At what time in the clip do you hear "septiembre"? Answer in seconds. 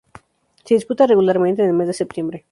1.93-2.39